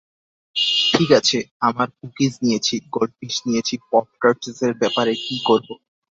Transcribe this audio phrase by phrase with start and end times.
[0.91, 5.69] ঠিক আছে, আমরা কুকিজ নিয়েছি, গোল্ডফিশ নিয়েছি পপ-টার্টসের ব্যাপারে কি করব?